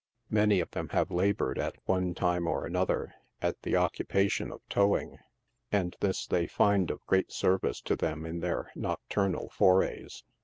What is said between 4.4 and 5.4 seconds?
of towing,